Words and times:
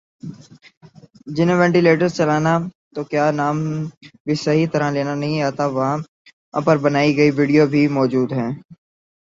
جنہیں 1.35 1.57
وینٹیلیٹر 1.57 2.07
چلانا 2.09 2.53
تو 2.93 2.99
کیا 3.11 3.25
نام 3.31 3.57
بھی 4.25 4.35
صحیح 4.45 4.67
طرح 4.73 4.89
لینا 4.91 5.13
نہیں 5.15 5.41
آتا 5.41 5.65
وہاں 5.75 5.97
پر 6.65 6.75
بنائی 6.77 7.11
گئی 7.17 7.31
ویڈیو 7.31 7.63
بھی 7.67 7.87
موجود 7.97 8.29
ہیں 8.33 8.51